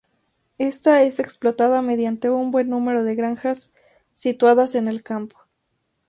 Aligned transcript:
Esta 0.57 1.03
es 1.03 1.19
explotada 1.19 1.83
mediante 1.83 2.27
buen 2.27 2.71
número 2.71 3.03
de 3.03 3.13
granjas 3.13 3.75
situadas 4.15 4.73
en 4.73 4.87
el 4.87 5.03
campo. 5.03 5.37